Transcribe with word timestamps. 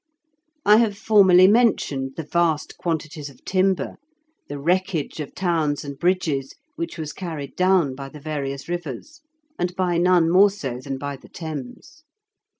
I 0.65 0.77
have 0.77 0.97
formerly 0.97 1.47
mentioned 1.47 2.15
the 2.15 2.23
vast 2.23 2.75
quantities 2.79 3.29
of 3.29 3.45
timber, 3.45 3.97
the 4.47 4.57
wreckage 4.57 5.19
of 5.19 5.35
towns 5.35 5.85
and 5.85 5.95
bridges 5.99 6.55
which 6.75 6.97
was 6.97 7.13
carried 7.13 7.55
down 7.55 7.93
by 7.93 8.09
the 8.09 8.19
various 8.19 8.67
rivers, 8.67 9.21
and 9.59 9.75
by 9.75 9.99
none 9.99 10.31
more 10.31 10.49
so 10.49 10.79
than 10.79 10.97
by 10.97 11.17
the 11.17 11.29
Thames. 11.29 12.01